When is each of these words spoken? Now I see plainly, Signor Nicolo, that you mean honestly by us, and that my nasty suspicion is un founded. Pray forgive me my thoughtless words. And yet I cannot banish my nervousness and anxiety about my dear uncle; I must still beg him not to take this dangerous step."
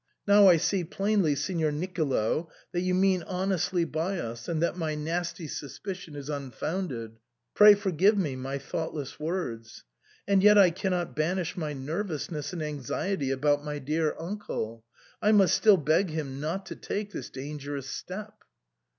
Now 0.27 0.47
I 0.47 0.57
see 0.57 0.83
plainly, 0.83 1.35
Signor 1.35 1.71
Nicolo, 1.71 2.49
that 2.71 2.81
you 2.81 2.95
mean 2.95 3.21
honestly 3.27 3.85
by 3.85 4.17
us, 4.17 4.47
and 4.47 4.59
that 4.59 4.75
my 4.75 4.95
nasty 4.95 5.45
suspicion 5.47 6.15
is 6.15 6.27
un 6.27 6.49
founded. 6.49 7.19
Pray 7.53 7.75
forgive 7.75 8.17
me 8.17 8.35
my 8.35 8.57
thoughtless 8.57 9.19
words. 9.19 9.83
And 10.27 10.41
yet 10.41 10.57
I 10.57 10.71
cannot 10.71 11.15
banish 11.15 11.55
my 11.55 11.73
nervousness 11.73 12.51
and 12.51 12.63
anxiety 12.63 13.29
about 13.29 13.63
my 13.63 13.77
dear 13.77 14.15
uncle; 14.17 14.83
I 15.21 15.33
must 15.33 15.53
still 15.53 15.77
beg 15.77 16.09
him 16.09 16.39
not 16.39 16.65
to 16.65 16.75
take 16.75 17.11
this 17.11 17.29
dangerous 17.29 17.87
step." 17.87 18.33